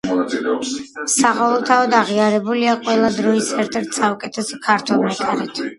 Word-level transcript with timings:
საყოველთაოდ 1.15 1.95
აღიარებულია 1.99 2.75
ყველა 2.89 3.13
დროის 3.21 3.55
ერთ-ერთ 3.61 3.97
საუკეთესო 4.03 4.65
ქართველ 4.71 5.11
მეკარედ. 5.11 5.69